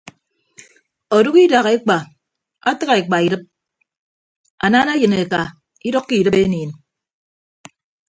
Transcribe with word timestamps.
Ọdʌk 1.17 1.35
idak 1.45 1.67
ekpa 1.75 1.97
atịgha 2.69 2.95
ekpa 3.01 3.15
idịp 3.27 3.43
anana 4.65 4.91
eyịn 4.97 5.13
eka 5.23 5.41
idʌkkọ 5.87 6.13
idịp 6.21 6.35
eniin. 6.43 6.71